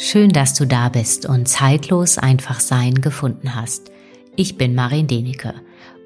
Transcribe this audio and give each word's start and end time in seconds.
Schön, 0.00 0.30
dass 0.30 0.54
du 0.54 0.64
da 0.64 0.88
bist 0.90 1.26
und 1.26 1.48
zeitlos 1.48 2.18
einfach 2.18 2.60
sein 2.60 3.00
gefunden 3.00 3.56
hast. 3.56 3.90
Ich 4.36 4.56
bin 4.56 4.76
Marin 4.76 5.08
Denike 5.08 5.54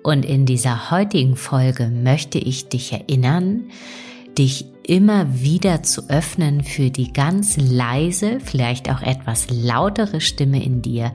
und 0.02 0.24
in 0.24 0.46
dieser 0.46 0.90
heutigen 0.90 1.36
Folge 1.36 1.88
möchte 1.88 2.38
ich 2.38 2.70
dich 2.70 2.94
erinnern, 2.94 3.64
dich 4.38 4.64
immer 4.82 5.42
wieder 5.42 5.82
zu 5.82 6.08
öffnen 6.08 6.64
für 6.64 6.88
die 6.88 7.12
ganz 7.12 7.58
leise, 7.58 8.40
vielleicht 8.40 8.90
auch 8.90 9.02
etwas 9.02 9.48
lautere 9.50 10.22
Stimme 10.22 10.64
in 10.64 10.80
dir, 10.80 11.12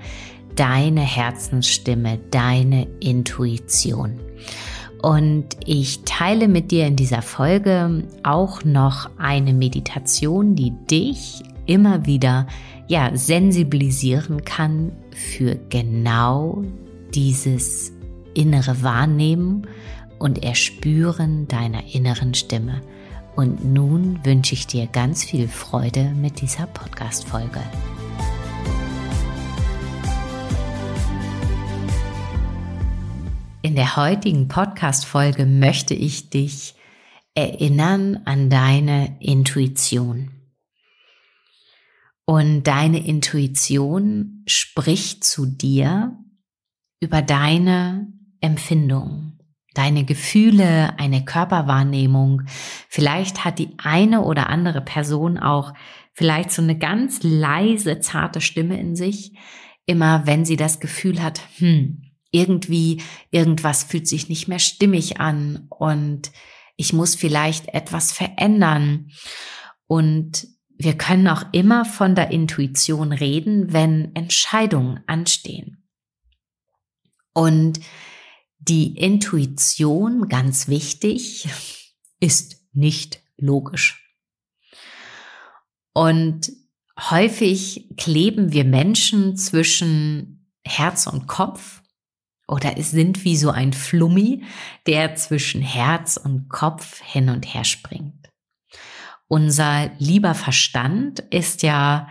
deine 0.56 1.02
Herzensstimme, 1.02 2.20
deine 2.30 2.86
Intuition. 3.00 4.20
Und 5.02 5.46
ich 5.66 6.04
teile 6.06 6.48
mit 6.48 6.70
dir 6.70 6.86
in 6.86 6.96
dieser 6.96 7.24
Folge 7.24 8.04
auch 8.22 8.64
noch 8.64 9.10
eine 9.18 9.54
Meditation, 9.54 10.56
die 10.56 10.74
dich 10.92 11.42
immer 11.68 12.06
wieder 12.06 12.48
ja 12.88 13.16
sensibilisieren 13.16 14.44
kann 14.44 14.92
für 15.12 15.56
genau 15.70 16.64
dieses 17.14 17.92
innere 18.34 18.84
Wahrnehmen 18.84 19.68
und 20.20 20.44
Erspüren 20.44 21.48
deiner 21.48 21.94
inneren 21.94 22.34
Stimme. 22.34 22.82
Und 23.36 23.64
nun 23.66 24.20
wünsche 24.24 24.54
ich 24.54 24.66
dir 24.66 24.88
ganz 24.88 25.24
viel 25.24 25.48
Freude 25.48 26.12
mit 26.16 26.42
dieser 26.42 26.66
Podcast-Folge. 26.66 27.62
In 33.62 33.76
der 33.76 33.96
heutigen 33.96 34.48
Podcast-Folge 34.48 35.46
möchte 35.46 35.94
ich 35.94 36.30
dich 36.30 36.74
erinnern 37.36 38.22
an 38.26 38.50
deine 38.50 39.18
Intuition. 39.20 40.37
Und 42.30 42.64
deine 42.64 43.06
Intuition 43.06 44.44
spricht 44.48 45.24
zu 45.24 45.46
dir 45.46 46.18
über 47.00 47.22
deine 47.22 48.12
Empfindungen, 48.42 49.40
deine 49.74 50.04
Gefühle, 50.04 51.00
eine 51.00 51.24
Körperwahrnehmung. 51.24 52.42
Vielleicht 52.90 53.46
hat 53.46 53.60
die 53.60 53.70
eine 53.78 54.24
oder 54.24 54.50
andere 54.50 54.82
Person 54.82 55.38
auch 55.38 55.74
vielleicht 56.12 56.52
so 56.52 56.62
eine 56.62 56.78
ganz 56.78 57.24
leise, 57.24 58.02
zarte 58.02 58.42
Stimme 58.42 58.78
in 58.78 58.98
sich, 58.98 59.32
immer 59.86 60.28
wenn 60.28 60.44
sie 60.44 60.58
das 60.58 60.82
Gefühl 60.82 61.24
hat, 61.24 61.40
hm, 61.60 62.12
irgendwie, 62.32 63.02
irgendwas 63.32 63.86
fühlt 63.86 64.06
sich 64.06 64.28
nicht 64.28 64.50
mehr 64.50 64.60
stimmig 64.60 65.22
an 65.22 65.68
und 65.70 66.32
ich 66.76 66.92
muss 66.92 67.16
vielleicht 67.16 67.70
etwas 67.70 68.12
verändern. 68.12 69.12
Und 69.88 70.57
wir 70.78 70.98
können 70.98 71.28
auch 71.28 71.44
immer 71.52 71.86
von 71.86 72.16
der 72.16 72.32
Intuition 72.32 73.12
reden, 73.12 73.74
wenn 73.74 74.16
Entscheidungen 74.16 75.02
anstehen. 75.08 75.88
Und 77.34 77.80
die 78.60 78.98
Intuition, 78.98 80.28
ganz 80.30 80.68
wichtig, 80.68 81.48
ist 82.20 82.64
nicht 82.74 83.20
logisch. 83.38 84.04
Und 85.94 86.52
häufig 87.00 87.90
kleben 87.98 88.52
wir 88.52 88.64
Menschen 88.64 89.36
zwischen 89.36 90.52
Herz 90.64 91.08
und 91.08 91.28
Kopf 91.28 91.82
oder 92.48 92.78
es 92.78 92.92
sind 92.92 93.26
wie 93.26 93.36
so 93.36 93.50
ein 93.50 93.74
Flummi, 93.74 94.44
der 94.86 95.16
zwischen 95.16 95.62
Herz 95.62 96.18
und 96.18 96.50
Kopf 96.50 97.02
hin 97.02 97.30
und 97.30 97.46
her 97.46 97.64
springt. 97.64 98.27
Unser 99.28 99.92
lieber 99.98 100.34
Verstand 100.34 101.20
ist 101.32 101.64
ja 101.64 102.08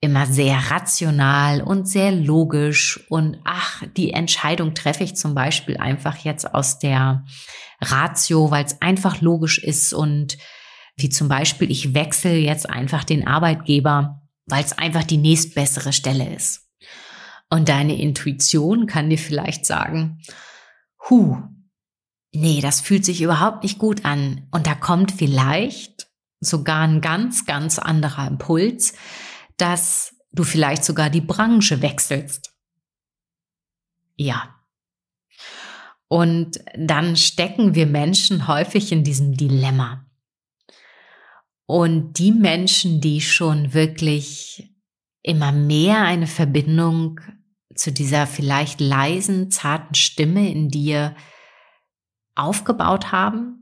immer 0.00 0.26
sehr 0.26 0.70
rational 0.70 1.62
und 1.62 1.86
sehr 1.86 2.10
logisch 2.10 3.00
und 3.10 3.38
ach, 3.44 3.82
die 3.96 4.12
Entscheidung 4.12 4.74
treffe 4.74 5.04
ich 5.04 5.14
zum 5.14 5.34
Beispiel 5.34 5.76
einfach 5.76 6.16
jetzt 6.18 6.54
aus 6.54 6.78
der 6.78 7.24
Ratio, 7.80 8.50
weil 8.50 8.64
es 8.64 8.80
einfach 8.80 9.20
logisch 9.20 9.58
ist 9.58 9.92
und 9.92 10.38
wie 10.96 11.10
zum 11.10 11.28
Beispiel 11.28 11.70
ich 11.70 11.94
wechsle 11.94 12.36
jetzt 12.36 12.68
einfach 12.68 13.04
den 13.04 13.26
Arbeitgeber, 13.26 14.22
weil 14.46 14.64
es 14.64 14.76
einfach 14.76 15.04
die 15.04 15.18
nächstbessere 15.18 15.92
Stelle 15.92 16.34
ist. 16.34 16.68
Und 17.50 17.68
deine 17.68 18.00
Intuition 18.00 18.86
kann 18.86 19.10
dir 19.10 19.18
vielleicht 19.18 19.66
sagen, 19.66 20.20
hu, 21.08 21.42
nee, 22.32 22.60
das 22.60 22.80
fühlt 22.80 23.04
sich 23.04 23.22
überhaupt 23.22 23.64
nicht 23.64 23.78
gut 23.78 24.04
an. 24.04 24.46
Und 24.50 24.66
da 24.66 24.74
kommt 24.74 25.12
vielleicht 25.12 25.99
sogar 26.40 26.80
ein 26.80 27.00
ganz, 27.00 27.44
ganz 27.44 27.78
anderer 27.78 28.26
Impuls, 28.26 28.94
dass 29.56 30.16
du 30.32 30.42
vielleicht 30.42 30.84
sogar 30.84 31.10
die 31.10 31.20
Branche 31.20 31.82
wechselst. 31.82 32.54
Ja. 34.16 34.56
Und 36.08 36.58
dann 36.76 37.16
stecken 37.16 37.74
wir 37.74 37.86
Menschen 37.86 38.48
häufig 38.48 38.90
in 38.90 39.04
diesem 39.04 39.36
Dilemma. 39.36 40.06
Und 41.66 42.14
die 42.18 42.32
Menschen, 42.32 43.00
die 43.00 43.20
schon 43.20 43.74
wirklich 43.74 44.74
immer 45.22 45.52
mehr 45.52 46.02
eine 46.02 46.26
Verbindung 46.26 47.20
zu 47.74 47.92
dieser 47.92 48.26
vielleicht 48.26 48.80
leisen, 48.80 49.50
zarten 49.50 49.94
Stimme 49.94 50.50
in 50.50 50.68
dir 50.68 51.14
aufgebaut 52.34 53.12
haben, 53.12 53.59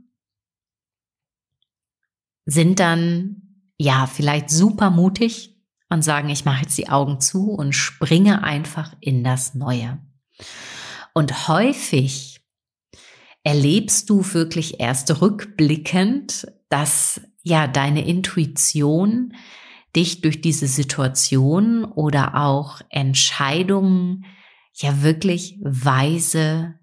sind 2.51 2.81
dann 2.81 3.43
ja 3.77 4.07
vielleicht 4.07 4.49
super 4.49 4.89
mutig 4.89 5.55
und 5.91 6.03
sagen, 6.03 6.31
ich 6.31 6.47
mache 6.47 6.63
jetzt 6.63 6.79
die 6.79 6.89
Augen 6.89 7.21
zu 7.21 7.51
und 7.51 7.75
springe 7.75 8.43
einfach 8.43 8.97
in 9.01 9.23
das 9.23 9.55
Neue. 9.55 9.99
Und 11.13 11.49
häufig 11.49 12.41
erlebst 13.45 14.09
du 14.09 14.25
wirklich 14.33 14.81
erst 14.81 15.21
rückblickend, 15.21 16.47
dass 16.71 17.21
ja 17.43 17.67
deine 17.67 18.07
Intuition 18.07 19.35
dich 19.95 20.23
durch 20.23 20.41
diese 20.41 20.69
Situation 20.69 21.85
oder 21.85 22.35
auch 22.35 22.81
Entscheidungen 22.89 24.25
ja 24.73 25.03
wirklich 25.03 25.59
weise 25.61 26.79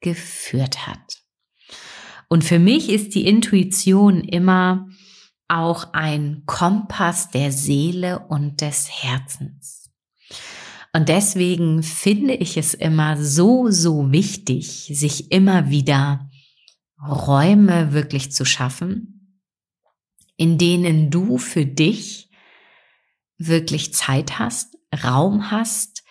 geführt 0.00 0.86
hat. 0.86 1.22
Und 2.28 2.44
für 2.44 2.58
mich 2.58 2.90
ist 2.90 3.14
die 3.14 3.26
Intuition 3.26 4.20
immer 4.20 4.88
auch 5.48 5.92
ein 5.92 6.42
Kompass 6.46 7.30
der 7.30 7.52
Seele 7.52 8.20
und 8.28 8.60
des 8.60 8.90
Herzens. 8.90 9.90
Und 10.92 11.08
deswegen 11.08 11.82
finde 11.82 12.34
ich 12.34 12.56
es 12.56 12.74
immer 12.74 13.22
so, 13.22 13.70
so 13.70 14.12
wichtig, 14.12 14.90
sich 14.92 15.30
immer 15.30 15.68
wieder 15.68 16.30
Räume 17.06 17.92
wirklich 17.92 18.32
zu 18.32 18.44
schaffen, 18.44 19.40
in 20.36 20.58
denen 20.58 21.10
du 21.10 21.38
für 21.38 21.66
dich 21.66 22.30
wirklich 23.38 23.92
Zeit 23.92 24.38
hast, 24.38 24.78
Raum 25.04 25.50
hast, 25.50 26.02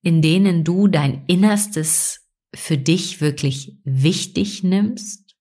in 0.00 0.22
denen 0.22 0.64
du 0.64 0.88
dein 0.88 1.24
Innerstes 1.26 2.26
für 2.54 2.78
dich 2.78 3.20
wirklich 3.20 3.78
wichtig 3.84 4.62
nimmst 4.62 5.36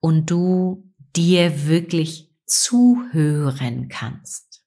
und 0.00 0.30
du 0.30 0.92
dir 1.14 1.66
wirklich 1.66 2.27
zuhören 2.48 3.88
kannst. 3.88 4.62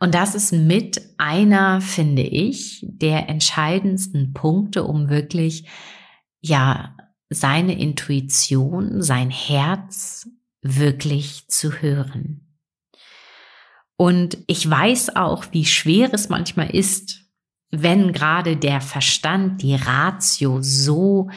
Und 0.00 0.14
das 0.14 0.34
ist 0.34 0.52
mit 0.52 1.00
einer, 1.18 1.80
finde 1.80 2.22
ich, 2.22 2.84
der 2.86 3.28
entscheidendsten 3.28 4.32
Punkte, 4.32 4.84
um 4.84 5.08
wirklich, 5.08 5.68
ja, 6.40 6.96
seine 7.30 7.78
Intuition, 7.78 9.02
sein 9.02 9.30
Herz 9.30 10.28
wirklich 10.60 11.48
zu 11.48 11.80
hören. 11.80 12.58
Und 13.96 14.38
ich 14.46 14.68
weiß 14.68 15.16
auch, 15.16 15.46
wie 15.52 15.64
schwer 15.64 16.12
es 16.12 16.28
manchmal 16.28 16.70
ist, 16.74 17.20
wenn 17.70 18.12
gerade 18.12 18.56
der 18.56 18.80
Verstand, 18.80 19.62
die 19.62 19.74
Ratio 19.74 20.60
so, 20.60 21.30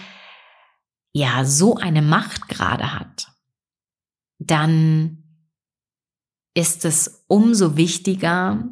ja, 1.13 1.45
so 1.45 1.77
eine 1.77 2.01
Macht 2.01 2.47
gerade 2.47 2.93
hat 2.93 3.27
dann 4.39 5.23
ist 6.53 6.85
es 6.85 7.25
umso 7.27 7.77
wichtiger, 7.77 8.69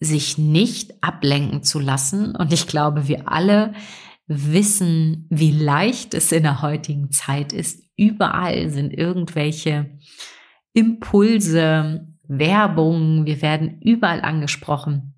sich 0.00 0.38
nicht 0.38 1.02
ablenken 1.02 1.62
zu 1.62 1.78
lassen. 1.78 2.34
Und 2.34 2.52
ich 2.52 2.66
glaube, 2.66 3.08
wir 3.08 3.30
alle 3.30 3.74
wissen, 4.26 5.26
wie 5.30 5.52
leicht 5.52 6.14
es 6.14 6.32
in 6.32 6.42
der 6.42 6.62
heutigen 6.62 7.10
Zeit 7.10 7.52
ist. 7.52 7.82
Überall 7.96 8.70
sind 8.70 8.92
irgendwelche 8.92 9.98
Impulse, 10.72 12.08
Werbung, 12.28 13.24
wir 13.24 13.40
werden 13.40 13.80
überall 13.80 14.20
angesprochen 14.20 15.14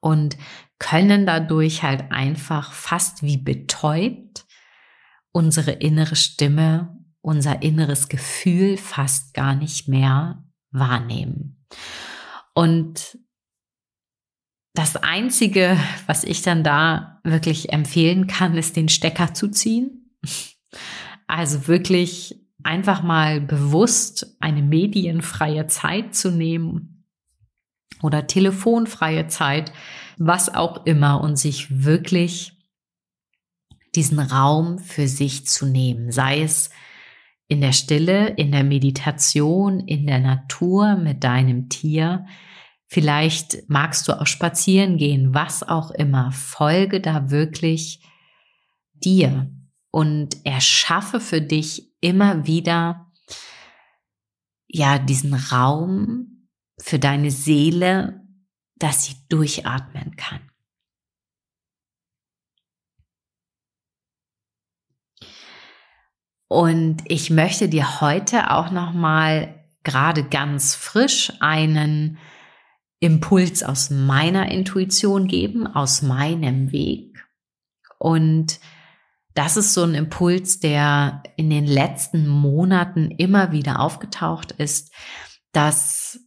und 0.00 0.36
können 0.78 1.26
dadurch 1.26 1.82
halt 1.82 2.12
einfach 2.12 2.72
fast 2.72 3.22
wie 3.22 3.38
betäubt 3.38 4.44
unsere 5.32 5.72
innere 5.72 6.16
Stimme 6.16 7.01
unser 7.22 7.62
inneres 7.62 8.08
Gefühl 8.08 8.76
fast 8.76 9.32
gar 9.32 9.54
nicht 9.54 9.88
mehr 9.88 10.44
wahrnehmen. 10.70 11.64
Und 12.54 13.18
das 14.74 14.96
Einzige, 14.96 15.78
was 16.06 16.24
ich 16.24 16.42
dann 16.42 16.64
da 16.64 17.20
wirklich 17.24 17.72
empfehlen 17.72 18.26
kann, 18.26 18.56
ist 18.56 18.76
den 18.76 18.88
Stecker 18.88 19.34
zu 19.34 19.48
ziehen. 19.48 20.16
Also 21.26 21.66
wirklich 21.68 22.42
einfach 22.62 23.02
mal 23.02 23.40
bewusst 23.40 24.36
eine 24.40 24.62
medienfreie 24.62 25.66
Zeit 25.66 26.14
zu 26.14 26.30
nehmen 26.30 27.06
oder 28.02 28.26
telefonfreie 28.26 29.28
Zeit, 29.28 29.72
was 30.18 30.52
auch 30.52 30.84
immer 30.84 31.20
und 31.20 31.36
sich 31.36 31.84
wirklich 31.84 32.52
diesen 33.94 34.18
Raum 34.18 34.78
für 34.78 35.08
sich 35.08 35.46
zu 35.46 35.66
nehmen, 35.66 36.10
sei 36.12 36.42
es 36.42 36.70
in 37.52 37.60
der 37.60 37.72
Stille, 37.72 38.28
in 38.28 38.50
der 38.50 38.64
Meditation, 38.64 39.80
in 39.80 40.06
der 40.06 40.20
Natur 40.20 40.96
mit 40.96 41.22
deinem 41.22 41.68
Tier. 41.68 42.24
Vielleicht 42.86 43.68
magst 43.68 44.08
du 44.08 44.18
auch 44.18 44.26
spazieren 44.26 44.96
gehen, 44.96 45.34
was 45.34 45.62
auch 45.62 45.90
immer. 45.90 46.32
Folge 46.32 47.02
da 47.02 47.30
wirklich 47.30 48.00
dir 48.94 49.50
und 49.90 50.46
erschaffe 50.46 51.20
für 51.20 51.42
dich 51.42 51.92
immer 52.00 52.46
wieder 52.46 53.12
ja 54.66 54.98
diesen 54.98 55.34
Raum 55.34 56.48
für 56.78 56.98
deine 56.98 57.30
Seele, 57.30 58.22
dass 58.76 59.04
sie 59.04 59.16
durchatmen 59.28 60.16
kann. 60.16 60.40
Und 66.52 66.98
ich 67.06 67.30
möchte 67.30 67.70
dir 67.70 68.02
heute 68.02 68.50
auch 68.50 68.70
noch 68.70 68.92
mal 68.92 69.54
gerade 69.84 70.22
ganz 70.22 70.74
frisch 70.74 71.32
einen 71.40 72.18
Impuls 73.00 73.62
aus 73.62 73.88
meiner 73.88 74.50
Intuition 74.50 75.28
geben, 75.28 75.66
aus 75.66 76.02
meinem 76.02 76.70
Weg. 76.70 77.26
Und 77.98 78.60
das 79.32 79.56
ist 79.56 79.72
so 79.72 79.82
ein 79.84 79.94
Impuls, 79.94 80.60
der 80.60 81.22
in 81.36 81.48
den 81.48 81.66
letzten 81.66 82.28
Monaten 82.28 83.10
immer 83.12 83.52
wieder 83.52 83.80
aufgetaucht 83.80 84.52
ist, 84.52 84.92
dass 85.52 86.20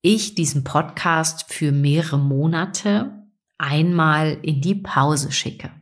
ich 0.00 0.36
diesen 0.36 0.62
Podcast 0.62 1.52
für 1.52 1.72
mehrere 1.72 2.20
Monate 2.20 3.26
einmal 3.58 4.38
in 4.42 4.60
die 4.60 4.76
Pause 4.76 5.32
schicke. 5.32 5.72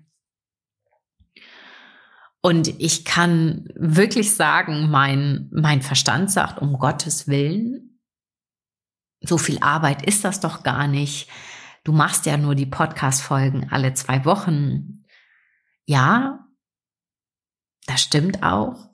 Und 2.41 2.69
ich 2.81 3.05
kann 3.05 3.69
wirklich 3.75 4.35
sagen, 4.35 4.91
mein, 4.91 5.49
mein 5.53 5.83
Verstand 5.83 6.31
sagt, 6.31 6.63
um 6.63 6.79
Gottes 6.79 7.27
Willen, 7.27 8.01
so 9.21 9.39
viel 9.39 9.59
Arbeit 9.61 10.07
ist 10.07 10.25
das 10.25 10.41
doch 10.41 10.63
gar 10.63 10.87
nicht. 10.87 11.29
Du 11.85 11.93
machst 11.93 12.27
ja 12.27 12.37
nur 12.37 12.55
die 12.55 12.67
Podcast-Folgen 12.67 13.69
alle 13.71 13.95
zwei 13.95 14.25
Wochen. 14.25 15.05
Ja, 15.87 16.47
das 17.87 18.03
stimmt 18.03 18.43
auch. 18.43 18.89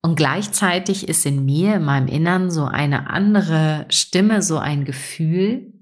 Und 0.00 0.16
gleichzeitig 0.16 1.08
ist 1.08 1.26
in 1.26 1.44
mir, 1.44 1.76
in 1.76 1.84
meinem 1.84 2.08
Innern 2.08 2.50
so 2.50 2.64
eine 2.64 3.10
andere 3.10 3.86
Stimme, 3.88 4.42
so 4.42 4.58
ein 4.58 4.84
Gefühl, 4.84 5.72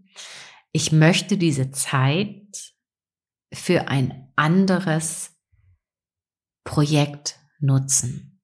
ich 0.73 0.93
möchte 0.93 1.39
diese 1.39 1.71
Zeit 1.71 2.75
für 3.53 3.89
ein 3.89 4.33
anderes 4.37 5.40
Projekt 6.65 7.39
nutzen. 7.59 8.41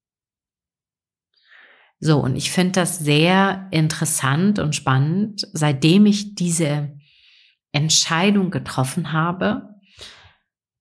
So, 1.98 2.18
und 2.20 2.36
ich 2.36 2.50
finde 2.50 2.72
das 2.72 2.98
sehr 2.98 3.68
interessant 3.70 4.58
und 4.58 4.74
spannend, 4.74 5.48
seitdem 5.52 6.06
ich 6.06 6.34
diese 6.34 6.98
Entscheidung 7.72 8.50
getroffen 8.50 9.12
habe, 9.12 9.74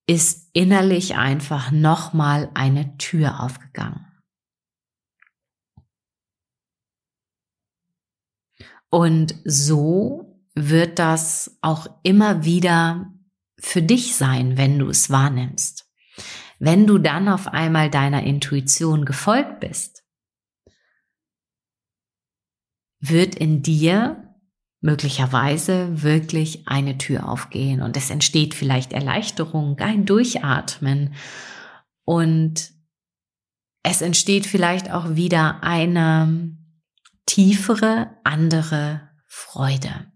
ist 0.07 0.49
innerlich 0.53 1.15
einfach 1.15 1.71
nochmal 1.71 2.51
eine 2.53 2.97
Tür 2.97 3.39
aufgegangen. 3.41 4.05
Und 8.89 9.35
so 9.43 10.41
wird 10.53 10.99
das 10.99 11.57
auch 11.61 11.87
immer 12.03 12.45
wieder 12.45 13.11
für 13.59 13.81
dich 13.81 14.15
sein, 14.15 14.57
wenn 14.57 14.79
du 14.79 14.89
es 14.89 15.09
wahrnimmst. 15.09 15.85
Wenn 16.59 16.87
du 16.87 16.97
dann 16.97 17.27
auf 17.27 17.47
einmal 17.47 17.89
deiner 17.89 18.23
Intuition 18.23 19.05
gefolgt 19.05 19.59
bist, 19.59 20.03
wird 22.99 23.35
in 23.35 23.61
dir 23.61 24.33
möglicherweise 24.81 26.03
wirklich 26.03 26.67
eine 26.67 26.97
Tür 26.97 27.27
aufgehen 27.27 27.81
und 27.81 27.97
es 27.97 28.09
entsteht 28.09 28.53
vielleicht 28.53 28.93
Erleichterung, 28.93 29.79
ein 29.79 30.05
Durchatmen 30.05 31.15
und 32.03 32.71
es 33.83 34.01
entsteht 34.01 34.45
vielleicht 34.45 34.91
auch 34.91 35.15
wieder 35.15 35.63
eine 35.63 36.55
tiefere, 37.25 38.15
andere 38.23 39.09
Freude. 39.27 40.11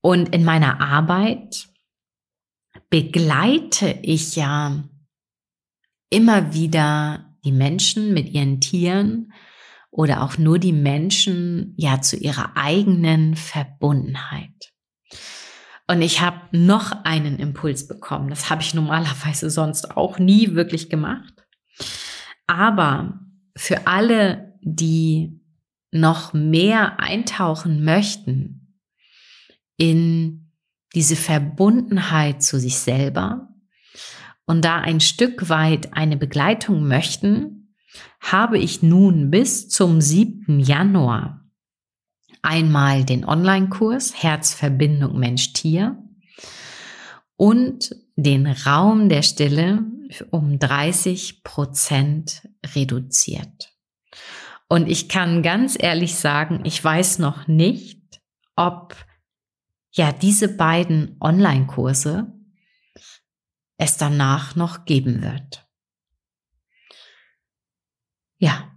Und 0.00 0.34
in 0.34 0.44
meiner 0.44 0.80
Arbeit 0.80 1.68
begleite 2.94 3.98
ich 4.02 4.36
ja 4.36 4.84
immer 6.10 6.54
wieder 6.54 7.36
die 7.44 7.50
Menschen 7.50 8.14
mit 8.14 8.28
ihren 8.28 8.60
Tieren 8.60 9.32
oder 9.90 10.22
auch 10.22 10.38
nur 10.38 10.60
die 10.60 10.72
Menschen 10.72 11.74
ja 11.76 12.00
zu 12.00 12.16
ihrer 12.16 12.56
eigenen 12.56 13.34
Verbundenheit. 13.34 14.72
Und 15.88 16.02
ich 16.02 16.20
habe 16.20 16.38
noch 16.52 16.92
einen 17.02 17.40
Impuls 17.40 17.88
bekommen. 17.88 18.30
Das 18.30 18.48
habe 18.48 18.62
ich 18.62 18.74
normalerweise 18.74 19.50
sonst 19.50 19.96
auch 19.96 20.20
nie 20.20 20.54
wirklich 20.54 20.88
gemacht. 20.88 21.34
Aber 22.46 23.18
für 23.56 23.88
alle, 23.88 24.56
die 24.62 25.40
noch 25.90 26.32
mehr 26.32 27.00
eintauchen 27.00 27.84
möchten 27.84 28.78
in 29.78 30.43
diese 30.94 31.16
Verbundenheit 31.16 32.42
zu 32.42 32.58
sich 32.58 32.78
selber 32.78 33.48
und 34.46 34.64
da 34.64 34.80
ein 34.80 35.00
Stück 35.00 35.48
weit 35.48 35.94
eine 35.94 36.16
Begleitung 36.16 36.86
möchten, 36.86 37.74
habe 38.20 38.58
ich 38.58 38.82
nun 38.82 39.30
bis 39.30 39.68
zum 39.68 40.00
7. 40.00 40.60
Januar 40.60 41.40
einmal 42.42 43.04
den 43.04 43.24
Online-Kurs 43.24 44.22
Herzverbindung 44.22 45.18
Mensch-Tier 45.18 45.98
und 47.36 47.96
den 48.16 48.46
Raum 48.46 49.08
der 49.08 49.22
Stille 49.22 49.84
um 50.30 50.58
30 50.58 51.42
Prozent 51.42 52.48
reduziert. 52.74 53.72
Und 54.68 54.88
ich 54.88 55.08
kann 55.08 55.42
ganz 55.42 55.76
ehrlich 55.78 56.14
sagen, 56.14 56.60
ich 56.64 56.82
weiß 56.82 57.18
noch 57.18 57.48
nicht, 57.48 58.20
ob 58.56 58.94
ja 59.94 60.12
diese 60.12 60.48
beiden 60.48 61.16
Online-Kurse 61.20 62.32
es 63.76 63.96
danach 63.96 64.54
noch 64.56 64.84
geben 64.84 65.22
wird. 65.22 65.66
Ja. 68.38 68.70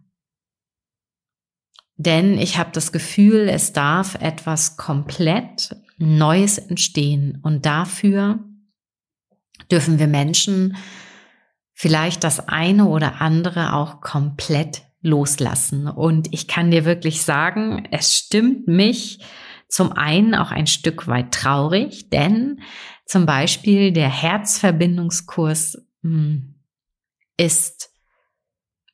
Denn 1.95 2.37
ich 2.37 2.57
habe 2.57 2.71
das 2.71 2.91
Gefühl, 2.91 3.49
es 3.49 3.73
darf 3.73 4.15
etwas 4.15 4.77
komplett 4.77 5.75
Neues 5.97 6.59
entstehen. 6.59 7.39
Und 7.41 7.65
dafür 7.65 8.39
dürfen 9.71 9.97
wir 9.97 10.07
Menschen 10.07 10.77
vielleicht 11.73 12.23
das 12.23 12.47
eine 12.47 12.85
oder 12.85 13.21
andere 13.21 13.73
auch 13.73 14.01
komplett 14.01 14.83
loslassen. 15.01 15.87
Und 15.87 16.31
ich 16.33 16.47
kann 16.47 16.69
dir 16.69 16.85
wirklich 16.85 17.23
sagen, 17.23 17.87
es 17.91 18.15
stimmt 18.15 18.67
mich 18.67 19.19
zum 19.67 19.91
einen 19.91 20.35
auch 20.35 20.51
ein 20.51 20.67
Stück 20.67 21.07
weit 21.07 21.33
traurig, 21.33 22.09
denn 22.09 22.61
zum 23.05 23.25
Beispiel 23.25 23.91
der 23.91 24.09
Herzverbindungskurs 24.09 25.85
hm, 26.03 26.55
ist 27.37 27.91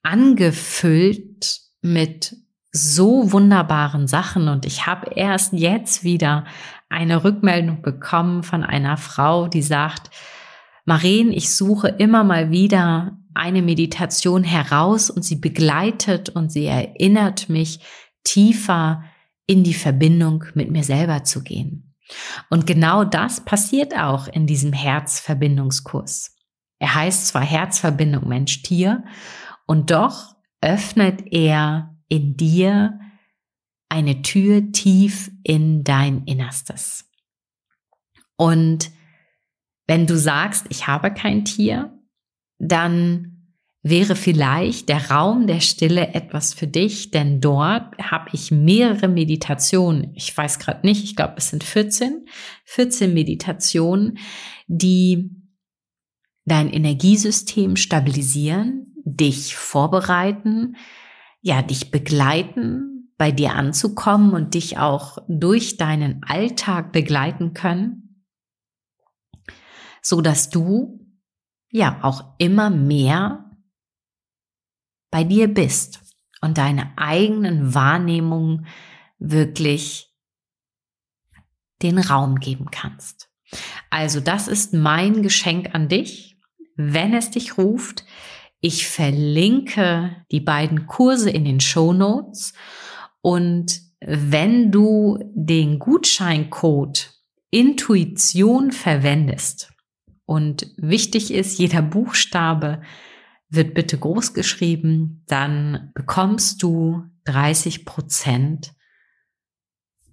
angefüllt 0.03 1.61
mit 1.81 2.35
so 2.71 3.31
wunderbaren 3.31 4.07
Sachen 4.07 4.47
und 4.47 4.65
ich 4.65 4.87
habe 4.87 5.11
erst 5.15 5.53
jetzt 5.53 6.03
wieder 6.03 6.45
eine 6.89 7.23
Rückmeldung 7.23 7.81
bekommen 7.81 8.43
von 8.43 8.63
einer 8.63 8.97
Frau, 8.97 9.47
die 9.47 9.61
sagt, 9.61 10.09
Maren, 10.85 11.31
ich 11.31 11.55
suche 11.55 11.87
immer 11.87 12.23
mal 12.23 12.51
wieder 12.51 13.17
eine 13.33 13.61
Meditation 13.61 14.43
heraus 14.43 15.09
und 15.09 15.23
sie 15.23 15.37
begleitet 15.37 16.29
und 16.29 16.51
sie 16.51 16.65
erinnert 16.65 17.47
mich 17.47 17.79
tiefer 18.23 19.03
in 19.47 19.63
die 19.63 19.73
Verbindung 19.73 20.45
mit 20.53 20.71
mir 20.71 20.83
selber 20.83 21.23
zu 21.23 21.43
gehen. 21.43 21.95
Und 22.49 22.67
genau 22.67 23.03
das 23.03 23.43
passiert 23.43 23.97
auch 23.97 24.27
in 24.27 24.47
diesem 24.47 24.73
Herzverbindungskurs. 24.73 26.35
Er 26.79 26.95
heißt 26.95 27.27
zwar 27.27 27.43
Herzverbindung 27.43 28.27
Mensch-Tier 28.27 29.03
und 29.65 29.91
doch 29.91 30.35
öffnet 30.61 31.31
er 31.31 31.97
in 32.09 32.35
dir 32.35 32.99
eine 33.89 34.21
Tür 34.21 34.71
tief 34.71 35.31
in 35.43 35.83
dein 35.83 36.23
Innerstes. 36.25 37.09
Und 38.35 38.91
wenn 39.87 40.07
du 40.07 40.17
sagst, 40.17 40.65
ich 40.69 40.87
habe 40.87 41.13
kein 41.13 41.45
Tier, 41.45 41.97
dann 42.57 43.42
wäre 43.83 44.15
vielleicht 44.15 44.87
der 44.87 45.11
Raum 45.11 45.45
der 45.45 45.59
Stille 45.59 46.13
etwas 46.13 46.53
für 46.53 46.67
dich, 46.67 47.11
denn 47.11 47.41
dort 47.41 47.97
habe 47.99 48.29
ich 48.31 48.49
mehrere 48.49 49.09
Meditationen. 49.09 50.11
Ich 50.15 50.35
weiß 50.35 50.57
gerade 50.59 50.85
nicht, 50.87 51.03
ich 51.03 51.17
glaube, 51.17 51.33
es 51.37 51.49
sind 51.49 51.65
14, 51.65 52.25
14 52.63 53.13
Meditationen, 53.13 54.17
die 54.67 55.31
dein 56.45 56.69
Energiesystem 56.69 57.75
stabilisieren, 57.75 58.95
dich 59.03 59.57
vorbereiten, 59.57 60.77
ja, 61.41 61.61
dich 61.61 61.91
begleiten, 61.91 63.11
bei 63.17 63.31
dir 63.31 63.55
anzukommen 63.55 64.33
und 64.33 64.53
dich 64.53 64.77
auch 64.77 65.17
durch 65.27 65.77
deinen 65.77 66.23
Alltag 66.23 66.93
begleiten 66.93 67.53
können, 67.53 68.25
so 70.01 70.21
dass 70.21 70.49
du 70.49 71.05
ja 71.69 71.99
auch 72.01 72.35
immer 72.37 72.69
mehr 72.69 73.52
bei 75.13 75.23
dir 75.23 75.47
bist 75.47 76.01
und 76.41 76.57
deine 76.57 76.91
eigenen 76.97 77.75
Wahrnehmungen 77.75 78.65
wirklich 79.19 80.11
den 81.83 81.99
Raum 81.99 82.39
geben 82.39 82.71
kannst. 82.71 83.29
Also 83.91 84.19
das 84.21 84.47
ist 84.47 84.73
mein 84.73 85.21
Geschenk 85.21 85.75
an 85.75 85.87
dich, 85.87 86.39
wenn 86.75 87.13
es 87.13 87.29
dich 87.29 87.59
ruft. 87.59 88.05
Ich 88.59 88.87
verlinke 88.87 90.25
die 90.31 90.39
beiden 90.39 90.87
Kurse 90.87 91.29
in 91.29 91.45
den 91.45 91.59
Show 91.59 91.93
Notes 91.93 92.53
und 93.21 93.81
wenn 93.99 94.71
du 94.71 95.19
den 95.35 95.77
Gutscheincode 95.77 97.13
Intuition 97.51 98.71
verwendest 98.71 99.71
und 100.25 100.71
wichtig 100.77 101.31
ist, 101.31 101.59
jeder 101.59 101.83
Buchstabe 101.83 102.81
wird 103.53 103.73
bitte 103.73 103.97
groß 103.97 104.33
geschrieben, 104.33 105.23
dann 105.27 105.91
bekommst 105.93 106.63
du 106.63 107.03
30 107.25 107.85
Prozent 107.85 108.73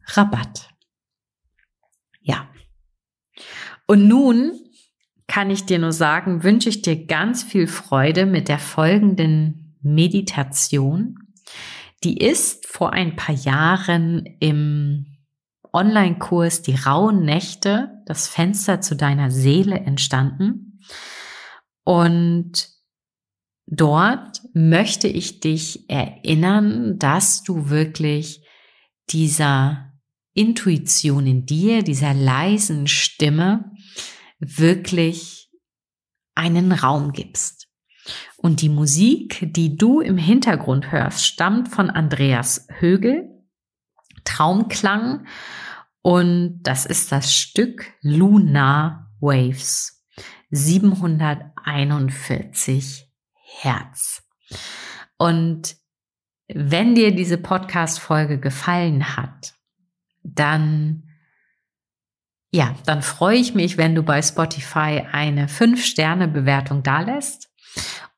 Rabatt. 0.06 0.68
Ja. 2.20 2.48
Und 3.86 4.06
nun 4.08 4.52
kann 5.26 5.50
ich 5.50 5.64
dir 5.64 5.78
nur 5.78 5.92
sagen, 5.92 6.42
wünsche 6.42 6.68
ich 6.68 6.82
dir 6.82 7.06
ganz 7.06 7.42
viel 7.42 7.66
Freude 7.66 8.26
mit 8.26 8.48
der 8.48 8.58
folgenden 8.58 9.76
Meditation. 9.80 11.18
Die 12.04 12.18
ist 12.18 12.66
vor 12.66 12.92
ein 12.92 13.16
paar 13.16 13.34
Jahren 13.34 14.26
im 14.40 15.06
Online-Kurs 15.72 16.62
Die 16.62 16.74
rauen 16.74 17.24
Nächte, 17.24 18.02
das 18.06 18.26
Fenster 18.26 18.80
zu 18.80 18.96
deiner 18.96 19.30
Seele 19.30 19.78
entstanden. 19.78 20.80
Und 21.84 22.79
Dort 23.70 24.42
möchte 24.52 25.06
ich 25.06 25.38
dich 25.38 25.88
erinnern, 25.88 26.98
dass 26.98 27.44
du 27.44 27.70
wirklich 27.70 28.44
dieser 29.10 29.92
Intuition 30.34 31.26
in 31.26 31.46
dir, 31.46 31.82
dieser 31.82 32.12
leisen 32.12 32.88
Stimme 32.88 33.70
wirklich 34.40 35.50
einen 36.34 36.72
Raum 36.72 37.12
gibst. 37.12 37.68
Und 38.38 38.60
die 38.60 38.68
Musik, 38.68 39.52
die 39.54 39.76
du 39.76 40.00
im 40.00 40.16
Hintergrund 40.16 40.90
hörst, 40.90 41.24
stammt 41.24 41.68
von 41.68 41.90
Andreas 41.90 42.66
Högel, 42.78 43.28
Traumklang, 44.24 45.26
und 46.02 46.62
das 46.62 46.86
ist 46.86 47.12
das 47.12 47.36
Stück 47.36 47.92
Lunar 48.00 49.12
Waves 49.20 50.02
741 50.50 53.09
Herz. 53.58 54.22
Und 55.16 55.76
wenn 56.48 56.94
dir 56.94 57.14
diese 57.14 57.38
Podcast-Folge 57.38 58.38
gefallen 58.38 59.16
hat, 59.16 59.54
dann 60.22 61.04
ja, 62.52 62.74
dann 62.84 63.02
freue 63.02 63.36
ich 63.36 63.54
mich, 63.54 63.78
wenn 63.78 63.94
du 63.94 64.02
bei 64.02 64.20
Spotify 64.22 65.06
eine 65.12 65.46
5-Sterne-Bewertung 65.46 66.82
dalässt. 66.82 67.48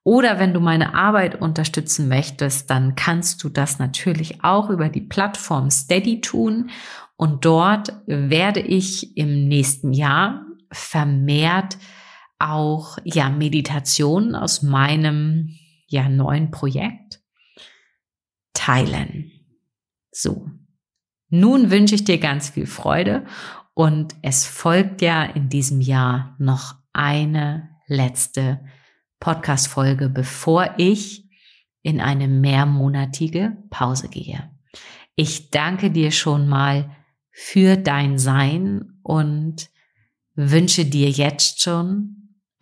Oder 0.04 0.38
wenn 0.38 0.54
du 0.54 0.60
meine 0.60 0.94
Arbeit 0.94 1.40
unterstützen 1.40 2.08
möchtest, 2.08 2.70
dann 2.70 2.94
kannst 2.96 3.44
du 3.44 3.50
das 3.50 3.78
natürlich 3.78 4.42
auch 4.42 4.70
über 4.70 4.88
die 4.88 5.02
Plattform 5.02 5.70
Steady 5.70 6.20
tun. 6.20 6.70
Und 7.16 7.44
dort 7.44 7.92
werde 8.06 8.60
ich 8.60 9.16
im 9.16 9.46
nächsten 9.48 9.92
Jahr 9.92 10.46
vermehrt 10.72 11.76
auch 12.42 12.98
ja 13.04 13.30
Meditationen 13.30 14.34
aus 14.34 14.62
meinem 14.62 15.56
ja 15.86 16.08
neuen 16.08 16.50
Projekt 16.50 17.20
teilen. 18.52 19.30
So. 20.10 20.48
Nun 21.28 21.70
wünsche 21.70 21.94
ich 21.94 22.04
dir 22.04 22.18
ganz 22.18 22.50
viel 22.50 22.66
Freude 22.66 23.24
und 23.74 24.14
es 24.22 24.46
folgt 24.46 25.00
ja 25.00 25.24
in 25.24 25.48
diesem 25.48 25.80
Jahr 25.80 26.36
noch 26.38 26.74
eine 26.92 27.70
letzte 27.86 28.60
Podcast 29.18 29.68
Folge, 29.68 30.08
bevor 30.08 30.74
ich 30.76 31.28
in 31.82 32.00
eine 32.00 32.28
mehrmonatige 32.28 33.56
Pause 33.70 34.08
gehe. 34.08 34.50
Ich 35.16 35.50
danke 35.50 35.90
dir 35.90 36.10
schon 36.10 36.48
mal 36.48 36.94
für 37.30 37.76
dein 37.76 38.18
Sein 38.18 38.98
und 39.02 39.70
wünsche 40.34 40.84
dir 40.84 41.10
jetzt 41.10 41.62
schon 41.62 42.21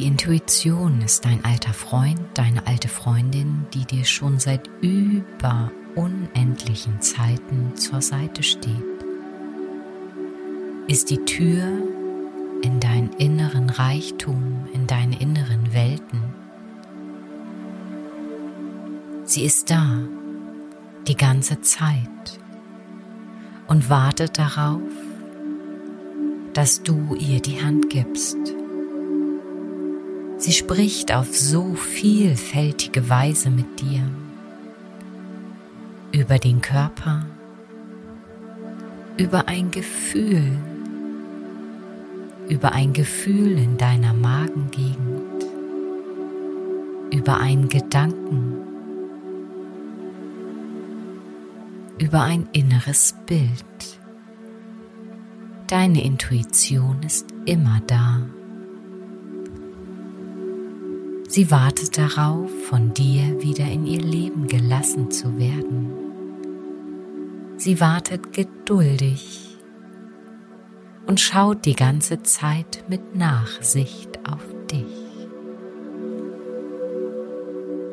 Die 0.00 0.06
Intuition 0.06 1.02
ist 1.02 1.26
dein 1.26 1.44
alter 1.44 1.74
Freund, 1.74 2.22
deine 2.32 2.66
alte 2.66 2.88
Freundin, 2.88 3.66
die 3.74 3.84
dir 3.84 4.06
schon 4.06 4.38
seit 4.38 4.66
über 4.80 5.70
unendlichen 5.94 7.02
Zeiten 7.02 7.76
zur 7.76 8.00
Seite 8.00 8.42
steht. 8.42 8.72
Ist 10.86 11.10
die 11.10 11.22
Tür 11.26 11.66
in 12.62 12.80
deinen 12.80 13.12
inneren 13.18 13.68
Reichtum, 13.68 14.66
in 14.72 14.86
deine 14.86 15.20
inneren 15.20 15.74
Welten. 15.74 16.22
Sie 19.24 19.44
ist 19.44 19.70
da 19.70 19.98
die 21.06 21.16
ganze 21.16 21.60
Zeit 21.60 22.40
und 23.68 23.90
wartet 23.90 24.38
darauf, 24.38 24.80
dass 26.54 26.82
du 26.82 27.14
ihr 27.16 27.42
die 27.42 27.62
Hand 27.62 27.90
gibst 27.90 28.38
Sie 30.40 30.52
spricht 30.52 31.12
auf 31.12 31.36
so 31.36 31.74
vielfältige 31.74 33.10
Weise 33.10 33.50
mit 33.50 33.78
dir. 33.78 34.00
Über 36.12 36.38
den 36.38 36.62
Körper, 36.62 37.26
über 39.18 39.48
ein 39.48 39.70
Gefühl, 39.70 40.56
über 42.48 42.72
ein 42.72 42.94
Gefühl 42.94 43.58
in 43.58 43.76
deiner 43.76 44.14
Magengegend, 44.14 45.44
über 47.10 47.36
einen 47.36 47.68
Gedanken, 47.68 48.54
über 51.98 52.22
ein 52.22 52.48
inneres 52.52 53.14
Bild. 53.26 54.00
Deine 55.66 56.02
Intuition 56.02 57.02
ist 57.02 57.26
immer 57.44 57.82
da. 57.86 58.22
Sie 61.32 61.48
wartet 61.52 61.96
darauf, 61.96 62.50
von 62.64 62.92
dir 62.92 63.40
wieder 63.40 63.64
in 63.64 63.86
ihr 63.86 64.00
Leben 64.00 64.48
gelassen 64.48 65.12
zu 65.12 65.38
werden. 65.38 65.92
Sie 67.56 67.78
wartet 67.78 68.32
geduldig 68.32 69.56
und 71.06 71.20
schaut 71.20 71.66
die 71.66 71.76
ganze 71.76 72.24
Zeit 72.24 72.82
mit 72.88 73.14
Nachsicht 73.14 74.18
auf 74.28 74.44
dich. 74.72 75.28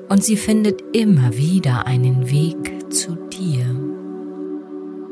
Und 0.10 0.24
sie 0.24 0.36
findet 0.36 0.82
immer 0.96 1.38
wieder 1.38 1.86
einen 1.86 2.32
Weg 2.32 2.92
zu 2.92 3.18
dir. 3.30 3.68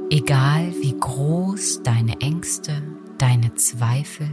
Egal 0.09 0.73
wie 0.81 0.97
groß 0.99 1.83
deine 1.83 2.19
Ängste, 2.21 2.81
deine 3.19 3.53
Zweifel, 3.53 4.29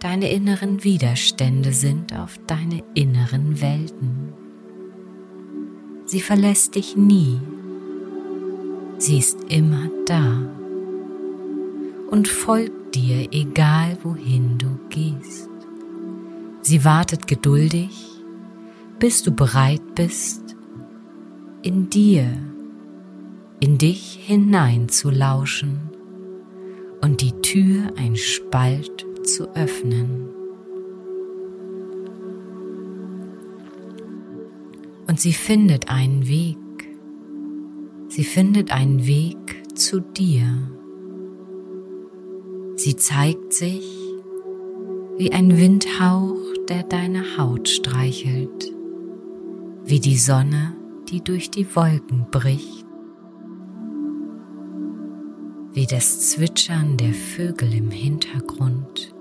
deine 0.00 0.30
inneren 0.30 0.84
Widerstände 0.84 1.72
sind 1.72 2.14
auf 2.14 2.38
deine 2.46 2.82
inneren 2.94 3.60
Welten. 3.60 4.32
Sie 6.06 6.20
verlässt 6.20 6.74
dich 6.74 6.96
nie 6.96 7.40
Sie 9.00 9.18
ist 9.18 9.44
immer 9.48 9.88
da 10.06 10.42
und 12.10 12.26
folgt 12.26 12.96
dir, 12.96 13.28
egal 13.30 13.96
wohin 14.02 14.58
du 14.58 14.76
gehst. 14.90 15.48
Sie 16.62 16.84
wartet 16.84 17.28
geduldig, 17.28 17.90
bis 18.98 19.22
du 19.22 19.30
bereit 19.30 19.94
bist, 19.94 20.56
in 21.62 21.88
dir, 21.90 22.26
in 23.60 23.78
dich 23.78 24.18
hinein 24.20 24.88
zu 24.88 25.10
lauschen 25.10 25.78
und 27.00 27.20
die 27.20 27.40
Tür 27.40 27.92
ein 27.96 28.16
Spalt 28.16 29.06
zu 29.34 29.54
öffnen. 29.54 30.28
Und 35.06 35.20
sie 35.20 35.32
findet 35.32 35.90
einen 35.90 36.28
Weg, 36.28 36.58
Sie 38.08 38.24
findet 38.24 38.72
einen 38.72 39.06
Weg 39.06 39.62
zu 39.78 40.00
dir. 40.00 40.44
Sie 42.74 42.96
zeigt 42.96 43.52
sich 43.52 43.84
wie 45.18 45.30
ein 45.32 45.58
Windhauch, 45.58 46.36
der 46.68 46.84
deine 46.84 47.36
Haut 47.36 47.68
streichelt, 47.68 48.72
wie 49.84 50.00
die 50.00 50.16
Sonne, 50.16 50.74
die 51.10 51.22
durch 51.22 51.50
die 51.50 51.66
Wolken 51.76 52.26
bricht, 52.30 52.86
wie 55.74 55.86
das 55.86 56.30
Zwitschern 56.30 56.96
der 56.96 57.12
Vögel 57.12 57.74
im 57.74 57.90
Hintergrund, 57.90 59.14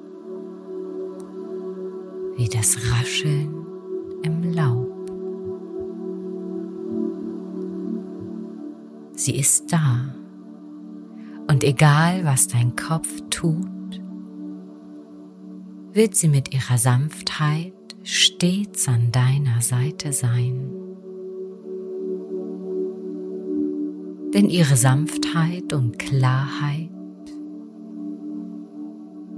wie 2.37 2.47
das 2.47 2.77
Rascheln 2.91 3.65
im 4.21 4.43
Laub. 4.53 4.87
Sie 9.15 9.35
ist 9.35 9.73
da. 9.73 10.13
Und 11.49 11.63
egal, 11.63 12.23
was 12.23 12.47
dein 12.47 12.75
Kopf 12.75 13.21
tut, 13.29 13.65
wird 15.91 16.15
sie 16.15 16.27
mit 16.27 16.53
ihrer 16.53 16.77
Sanftheit 16.77 17.73
stets 18.03 18.87
an 18.87 19.11
deiner 19.11 19.61
Seite 19.61 20.13
sein. 20.13 20.69
Denn 24.33 24.49
ihre 24.49 24.75
Sanftheit 24.75 25.73
und 25.73 25.97
Klarheit 25.97 26.89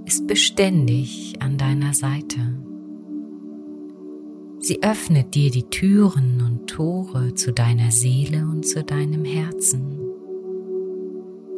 ist 0.06 0.28
beständig 0.28 1.36
an 1.40 1.58
deiner 1.58 1.94
Seite. 1.94 2.69
Sie 4.70 4.84
öffnet 4.84 5.34
dir 5.34 5.50
die 5.50 5.64
Türen 5.64 6.44
und 6.46 6.70
Tore 6.70 7.34
zu 7.34 7.52
deiner 7.52 7.90
Seele 7.90 8.46
und 8.46 8.68
zu 8.68 8.84
deinem 8.84 9.26
Herzen. 9.26 9.98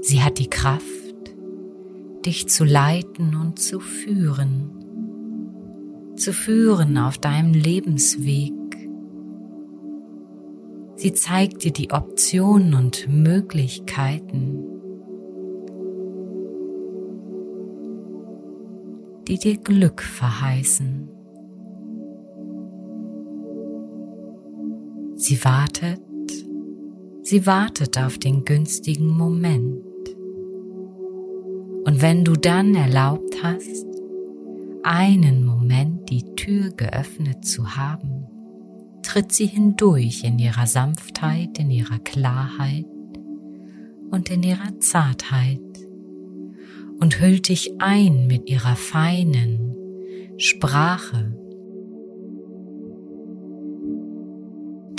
Sie 0.01 0.21
hat 0.23 0.39
die 0.39 0.49
Kraft, 0.49 1.35
dich 2.25 2.47
zu 2.47 2.63
leiten 2.63 3.35
und 3.35 3.59
zu 3.59 3.81
führen, 3.81 4.71
zu 6.15 6.31
führen 6.31 6.97
auf 6.97 7.17
deinem 7.17 7.53
Lebensweg. 7.53 8.53
Sie 10.95 11.11
zeigt 11.11 11.65
dir 11.65 11.73
die 11.73 11.91
Optionen 11.91 12.75
und 12.75 13.09
Möglichkeiten, 13.09 14.63
die 19.27 19.37
dir 19.37 19.57
Glück 19.57 20.01
verheißen. 20.01 21.20
Sie 25.21 25.45
wartet, 25.45 26.01
sie 27.21 27.45
wartet 27.45 27.95
auf 27.99 28.17
den 28.17 28.43
günstigen 28.43 29.05
Moment. 29.05 29.85
Und 31.85 32.01
wenn 32.01 32.25
du 32.25 32.33
dann 32.33 32.73
erlaubt 32.73 33.35
hast, 33.43 33.85
einen 34.81 35.45
Moment 35.45 36.09
die 36.09 36.23
Tür 36.33 36.71
geöffnet 36.71 37.45
zu 37.45 37.75
haben, 37.75 38.25
tritt 39.03 39.31
sie 39.31 39.45
hindurch 39.45 40.23
in 40.23 40.39
ihrer 40.39 40.65
Sanftheit, 40.65 41.59
in 41.59 41.69
ihrer 41.69 41.99
Klarheit 41.99 42.87
und 44.09 44.31
in 44.31 44.41
ihrer 44.41 44.79
Zartheit 44.79 45.61
und 46.99 47.21
hüllt 47.21 47.47
dich 47.47 47.79
ein 47.79 48.25
mit 48.25 48.49
ihrer 48.49 48.75
feinen 48.75 49.75
Sprache 50.37 51.37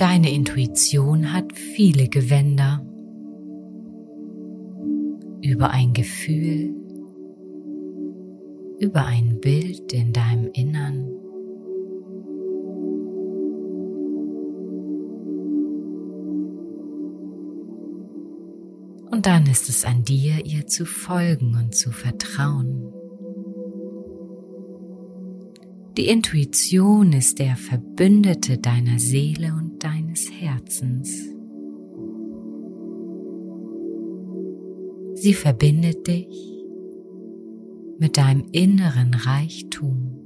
Deine 0.02 0.32
Intuition 0.32 1.32
hat 1.32 1.56
viele 1.56 2.08
Gewänder. 2.08 2.84
Über 5.40 5.70
ein 5.70 5.92
Gefühl, 5.92 6.74
über 8.80 9.06
ein 9.06 9.38
Bild 9.38 9.92
in 9.92 10.12
deinem 10.12 10.50
Innern. 10.54 11.06
Und 19.12 19.26
dann 19.26 19.46
ist 19.46 19.68
es 19.68 19.84
an 19.84 20.02
dir, 20.02 20.44
ihr 20.44 20.66
zu 20.66 20.84
folgen 20.84 21.54
und 21.54 21.76
zu 21.76 21.92
vertrauen. 21.92 22.92
Die 25.98 26.08
Intuition 26.08 27.12
ist 27.12 27.38
der 27.38 27.54
Verbündete 27.54 28.56
deiner 28.56 28.98
Seele 28.98 29.52
und 29.52 29.84
deines 29.84 30.30
Herzens. 30.32 31.10
Sie 35.16 35.34
verbindet 35.34 36.06
dich 36.06 36.64
mit 37.98 38.16
deinem 38.16 38.46
inneren 38.52 39.12
Reichtum 39.12 40.18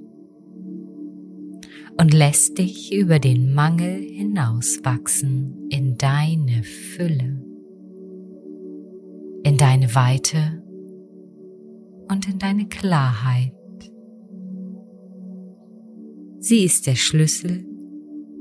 und 1.98 2.14
lässt 2.14 2.58
dich 2.58 2.94
über 2.94 3.18
den 3.18 3.52
Mangel 3.52 4.00
hinauswachsen 4.02 5.66
in 5.70 5.98
deine 5.98 6.62
Fülle, 6.62 7.42
in 9.42 9.56
deine 9.56 9.92
Weite 9.96 10.62
und 12.08 12.28
in 12.28 12.38
deine 12.38 12.68
Klarheit. 12.68 13.55
Sie 16.48 16.62
ist 16.62 16.86
der 16.86 16.94
Schlüssel 16.94 17.66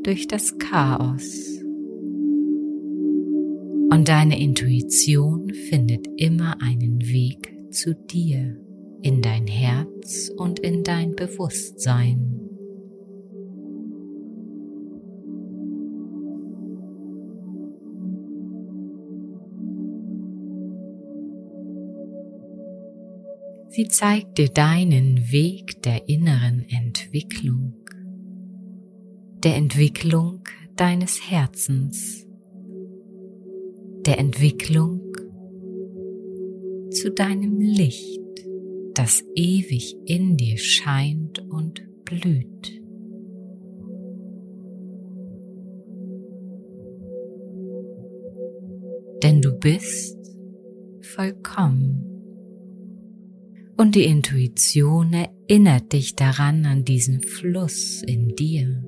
durch 0.03 0.27
das 0.27 0.59
Chaos. 0.59 1.59
Und 3.89 4.07
deine 4.07 4.39
Intuition 4.39 5.51
findet 5.69 6.05
immer 6.15 6.61
einen 6.61 7.01
Weg 7.01 7.51
zu 7.71 7.95
dir, 7.95 8.61
in 9.01 9.23
dein 9.23 9.47
Herz 9.47 10.31
und 10.37 10.59
in 10.59 10.83
dein 10.83 11.15
Bewusstsein. 11.15 12.41
Sie 23.69 23.87
zeigt 23.87 24.37
dir 24.37 24.49
deinen 24.49 25.31
Weg 25.31 25.81
der 25.81 26.07
inneren 26.07 26.65
Entwicklung 26.69 27.73
der 29.45 29.57
Entwicklung 29.57 30.41
deines 30.75 31.29
Herzens, 31.29 32.25
der 34.03 34.17
Entwicklung 34.17 35.13
zu 36.89 37.11
deinem 37.11 37.59
Licht, 37.59 38.23
das 38.95 39.23
ewig 39.35 39.97
in 40.05 40.35
dir 40.35 40.57
scheint 40.57 41.37
und 41.47 41.85
blüht. 42.05 42.81
Denn 49.21 49.43
du 49.43 49.51
bist 49.59 50.17
vollkommen. 51.01 52.03
Und 53.77 53.93
die 53.93 54.05
Intuition 54.05 55.13
erinnert 55.13 55.93
dich 55.93 56.15
daran 56.15 56.65
an 56.65 56.83
diesen 56.83 57.21
Fluss 57.21 58.01
in 58.01 58.29
dir, 58.29 58.83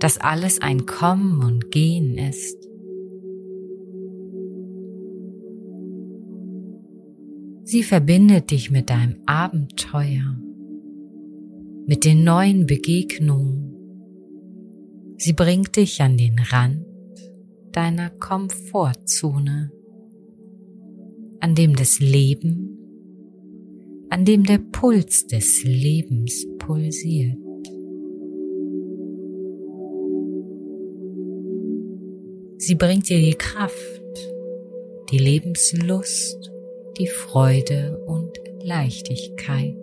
dass 0.00 0.18
alles 0.18 0.60
ein 0.60 0.86
Kommen 0.86 1.42
und 1.42 1.70
Gehen 1.70 2.18
ist. 2.18 2.56
Sie 7.64 7.82
verbindet 7.82 8.50
dich 8.50 8.70
mit 8.70 8.90
deinem 8.90 9.16
Abenteuer, 9.26 10.40
mit 11.86 12.04
den 12.04 12.24
neuen 12.24 12.66
Begegnungen. 12.66 13.76
Sie 15.18 15.34
bringt 15.34 15.76
dich 15.76 16.02
an 16.02 16.16
den 16.16 16.38
Rand 16.38 16.84
deiner 17.72 18.10
Komfortzone, 18.10 19.70
an 21.38 21.54
dem 21.54 21.76
das 21.76 22.00
Leben 22.00 22.70
an 24.10 24.24
dem 24.24 24.42
der 24.42 24.58
Puls 24.58 25.28
des 25.28 25.62
Lebens 25.62 26.44
pulsiert. 26.58 27.38
Sie 32.70 32.76
bringt 32.76 33.08
dir 33.08 33.18
die 33.18 33.34
Kraft, 33.34 33.74
die 35.10 35.18
Lebenslust, 35.18 36.52
die 36.98 37.08
Freude 37.08 37.98
und 38.06 38.30
Leichtigkeit. 38.62 39.74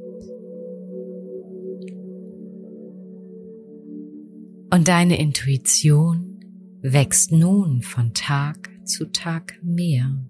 Und 4.74 4.88
deine 4.88 5.20
Intuition 5.20 6.40
wächst 6.82 7.34
nun 7.34 7.82
von 7.82 8.14
Tag 8.14 8.70
zu 8.86 9.12
Tag 9.12 9.60
mehr. 9.62 10.26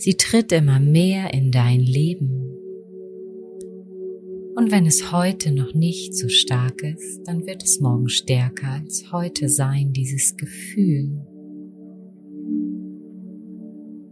Sie 0.00 0.16
tritt 0.16 0.50
immer 0.50 0.80
mehr 0.80 1.32
in 1.32 1.52
dein 1.52 1.78
Leben. 1.78 2.47
Und 4.58 4.72
wenn 4.72 4.86
es 4.86 5.12
heute 5.12 5.52
noch 5.52 5.72
nicht 5.72 6.16
so 6.16 6.28
stark 6.28 6.82
ist, 6.82 7.22
dann 7.28 7.46
wird 7.46 7.62
es 7.62 7.78
morgen 7.78 8.08
stärker 8.08 8.72
als 8.72 9.12
heute 9.12 9.48
sein, 9.48 9.92
dieses 9.92 10.36
Gefühl. 10.36 11.24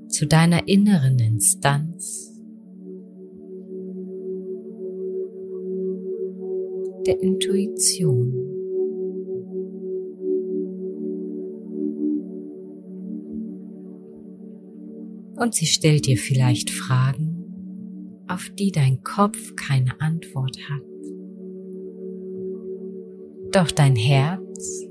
Zu 0.06 0.24
deiner 0.28 0.68
inneren 0.68 1.18
Instanz 1.18 2.32
der 7.08 7.20
Intuition. 7.20 8.56
und 15.38 15.54
sie 15.54 15.66
stellt 15.66 16.06
dir 16.06 16.16
vielleicht 16.16 16.70
Fragen, 16.70 17.25
auf 18.36 18.50
die 18.50 18.70
dein 18.70 19.02
Kopf 19.02 19.56
keine 19.56 19.98
Antwort 19.98 20.58
hat. 20.68 20.82
Doch 23.50 23.70
dein 23.70 23.96
Herz 23.96 24.84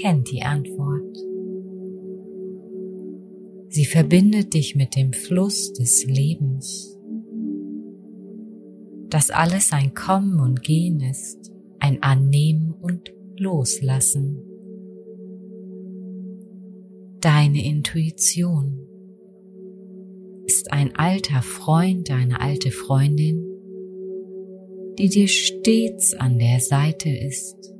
kennt 0.00 0.30
die 0.30 0.42
Antwort. 0.42 1.16
Sie 3.70 3.84
verbindet 3.86 4.54
dich 4.54 4.76
mit 4.76 4.94
dem 4.94 5.12
Fluss 5.12 5.72
des 5.72 6.04
Lebens, 6.04 6.96
dass 9.08 9.30
alles 9.30 9.72
ein 9.72 9.92
Kommen 9.92 10.38
und 10.38 10.62
Gehen 10.62 11.00
ist, 11.00 11.52
ein 11.80 12.04
Annehmen 12.04 12.72
und 12.80 13.12
Loslassen. 13.36 14.44
Deine 17.18 17.64
Intuition 17.64 18.86
ist 20.50 20.72
ein 20.72 20.96
alter 20.96 21.42
Freund, 21.42 22.10
eine 22.10 22.40
alte 22.40 22.72
Freundin, 22.72 23.40
die 24.98 25.08
dir 25.08 25.28
stets 25.28 26.12
an 26.12 26.40
der 26.40 26.58
Seite 26.58 27.08
ist, 27.08 27.72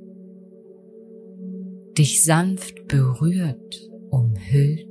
dich 1.99 2.23
sanft 2.23 2.87
berührt, 2.87 3.91
umhüllt 4.11 4.87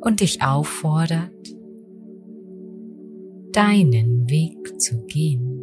und 0.00 0.20
dich 0.20 0.42
auffordert, 0.42 1.56
deinen 3.52 4.28
Weg 4.28 4.78
zu 4.78 5.06
gehen, 5.06 5.58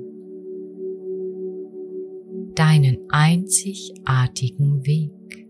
deinen 2.55 2.97
einzigartigen 3.11 4.87
Weg. 4.87 5.48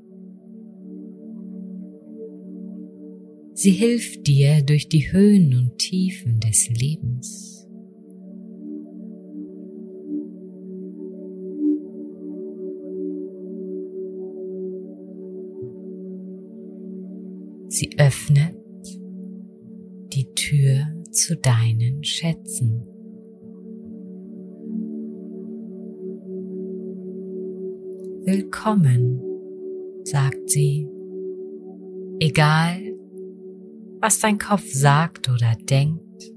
Sie 3.62 3.72
hilft 3.72 4.26
dir 4.26 4.62
durch 4.62 4.88
die 4.88 5.12
Höhen 5.12 5.54
und 5.54 5.78
Tiefen 5.80 6.40
des 6.40 6.70
Lebens. 6.70 7.68
Sie 17.68 17.90
öffnet 17.98 18.56
die 20.14 20.34
Tür 20.36 20.86
zu 21.12 21.36
deinen 21.36 22.02
Schätzen. 22.06 22.88
Willkommen, 28.24 29.22
sagt 30.06 30.50
sie, 30.50 30.88
egal 32.22 32.89
was 34.02 34.20
dein 34.20 34.38
Kopf 34.38 34.66
sagt 34.72 35.30
oder 35.30 35.56
denkt. 35.56 36.32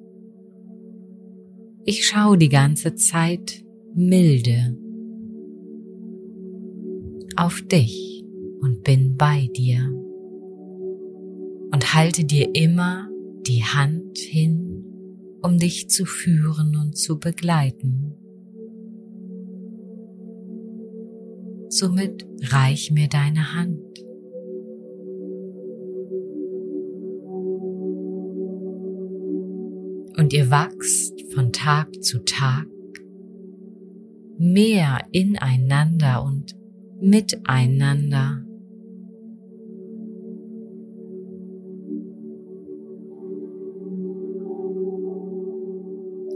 Ich 1.85 2.07
schaue 2.07 2.39
die 2.39 2.49
ganze 2.49 2.95
Zeit 2.95 3.65
milde 3.95 4.79
auf 7.37 7.63
dich 7.63 8.25
und 8.61 8.83
bin 8.85 9.17
bei 9.17 9.49
dir 9.57 9.81
und 11.73 11.95
halte 11.95 12.25
dir 12.25 12.55
immer 12.55 13.09
die 13.47 13.65
Hand 13.65 14.19
hin, 14.19 14.85
um 15.43 15.59
dich 15.59 15.89
zu 15.89 16.05
führen 16.05 16.77
und 16.77 16.97
zu 16.97 17.19
begleiten. 17.19 18.15
Somit 21.69 22.27
reich 22.53 22.91
mir 22.91 23.09
deine 23.09 23.55
Hand. 23.55 24.05
Und 30.23 30.33
ihr 30.33 30.53
wachst 30.53 31.21
von 31.35 31.53
Tag 31.53 32.01
zu 32.05 32.25
Tag 32.25 32.69
mehr 34.39 35.01
ineinander 35.11 36.23
und 36.23 36.55
miteinander. 37.01 38.45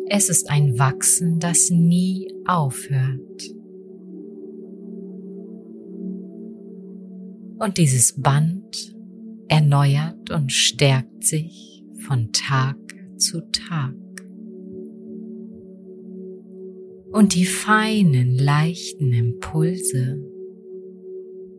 Es 0.08 0.30
ist 0.30 0.50
ein 0.50 0.80
Wachsen, 0.80 1.38
das 1.38 1.70
nie 1.70 2.26
aufhört. 2.44 3.54
Und 7.60 7.78
dieses 7.78 8.20
Band 8.20 8.96
erneuert 9.46 10.32
und 10.32 10.50
stärkt 10.50 11.22
sich 11.22 11.84
von 12.04 12.32
Tag 12.32 12.85
zu 13.18 13.40
Tag. 13.50 13.94
Und 17.12 17.34
die 17.34 17.46
feinen, 17.46 18.36
leichten 18.36 19.12
Impulse 19.12 20.22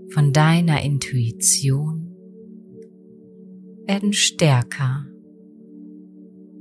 von 0.09 0.31
deiner 0.31 0.83
Intuition 0.83 2.15
werden 3.85 4.13
stärker, 4.13 5.07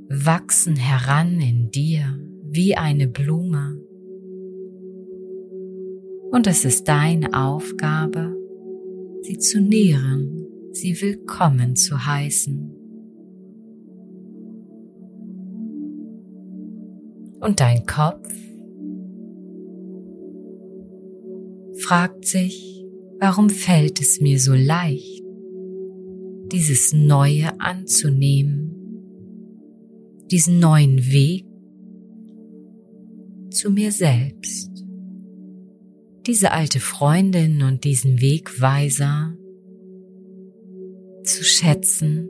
wachsen 0.09 0.77
heran 0.77 1.41
in 1.41 1.71
dir 1.71 2.19
wie 2.49 2.77
eine 2.77 3.09
Blume. 3.09 3.83
Und 6.31 6.47
es 6.47 6.65
ist 6.65 6.85
deine 6.85 7.35
Aufgabe, 7.35 8.35
sie 9.23 9.39
zu 9.39 9.61
nähren, 9.61 10.47
sie 10.73 11.01
willkommen 11.01 11.77
zu 11.77 12.07
heißen. 12.07 12.76
Und 17.41 17.61
dein 17.61 17.87
Kopf 17.87 18.33
fragt 21.79 22.25
sich, 22.25 22.85
warum 23.21 23.51
fällt 23.51 24.01
es 24.01 24.21
mir 24.21 24.41
so 24.41 24.55
leicht, 24.55 25.23
dieses 26.53 26.93
Neue 26.93 27.61
anzunehmen, 27.61 28.73
diesen 30.31 30.59
neuen 30.59 31.11
Weg 31.11 31.45
zu 33.51 33.71
mir 33.71 33.93
selbst, 33.93 34.71
diese 36.27 36.53
alte 36.53 36.81
Freundin 36.81 37.63
und 37.63 37.85
diesen 37.85 38.21
Wegweiser 38.21 39.37
zu 41.23 41.45
schätzen 41.45 42.29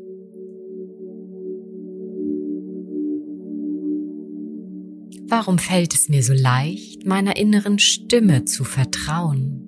Warum 5.28 5.58
fällt 5.58 5.92
es 5.92 6.08
mir 6.08 6.22
so 6.22 6.32
leicht, 6.32 7.04
meiner 7.04 7.36
inneren 7.36 7.80
Stimme 7.80 8.44
zu 8.44 8.62
vertrauen? 8.62 9.62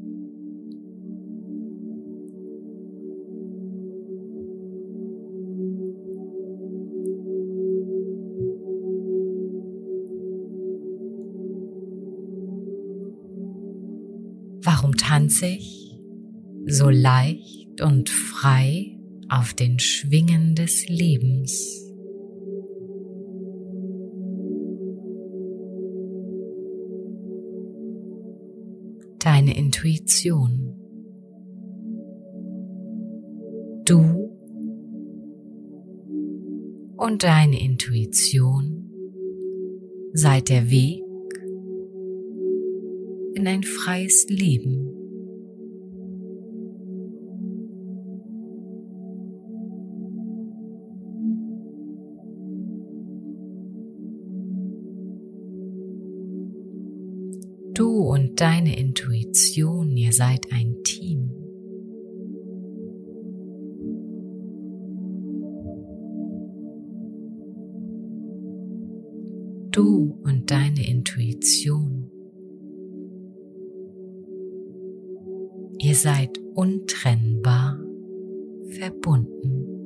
Warum 14.63 14.97
tanze 14.97 15.47
ich 15.47 15.99
so 16.67 16.89
leicht 16.89 17.81
und 17.81 18.11
frei 18.11 18.97
auf 19.29 19.55
den 19.55 19.81
Schwingen 19.81 20.55
des 20.55 20.87
Lebens? 20.89 21.88
Deine 29.29 29.55
Intuition. 29.59 30.75
Du 33.85 34.31
und 36.97 37.23
deine 37.23 37.63
Intuition 37.63 38.91
seid 40.15 40.49
der 40.49 40.71
Weg 40.71 41.05
in 43.35 43.47
ein 43.47 43.65
freies 43.65 44.27
Leben. 44.31 44.95
Du 57.75 58.01
und 58.01 58.41
deine 58.41 58.77
Intuition, 59.29 59.95
ihr 59.95 60.13
seid 60.13 60.51
ein 60.53 60.83
Team. 60.85 61.31
Du 69.71 70.19
und 70.25 70.51
deine 70.51 70.89
Intuition. 70.89 72.11
Ihr 75.79 75.95
seid 75.95 76.39
untrennbar 76.55 77.79
verbunden. 78.71 79.78